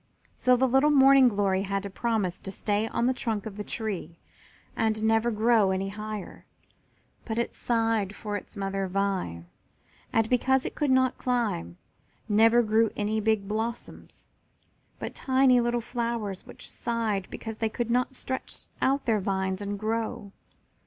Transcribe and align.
So 0.35 0.55
the 0.57 0.67
little 0.67 0.89
Morning 0.89 1.27
glory 1.27 1.61
had 1.61 1.83
to 1.83 1.89
promise 1.91 2.39
to 2.39 2.51
stay 2.51 2.87
on 2.87 3.05
the 3.05 3.13
trunk 3.13 3.45
of 3.45 3.55
the 3.55 3.63
tree 3.63 4.17
and 4.75 5.03
never 5.03 5.29
grow 5.29 5.69
any 5.69 5.89
higher, 5.89 6.47
but 7.23 7.37
it 7.37 7.53
sighed 7.53 8.15
for 8.15 8.35
its 8.35 8.57
mother 8.57 8.87
vine, 8.87 9.45
and, 10.11 10.27
because 10.27 10.65
it 10.65 10.73
could 10.73 10.89
not 10.89 11.19
climb, 11.19 11.77
never 12.27 12.63
grew 12.63 12.89
any 12.95 13.19
big 13.19 13.47
blossoms, 13.47 14.27
but 14.97 15.13
tiny 15.13 15.61
little 15.61 15.81
flowers 15.81 16.47
which 16.47 16.67
sighed 16.71 17.27
because 17.29 17.59
they 17.59 17.69
could 17.69 17.91
not 17.91 18.15
stretch 18.15 18.65
out 18.81 19.05
their 19.05 19.19
vines 19.19 19.61
and 19.61 19.77
grow. 19.77 20.31